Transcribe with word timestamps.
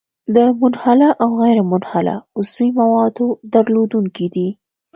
د 0.35 0.37
منحله 0.59 1.07
او 1.23 1.29
غیرمنحله 1.41 2.15
عضوي 2.37 2.69
موادو 2.79 3.25
درلودونکی 3.53 4.27
دی. 4.35 4.47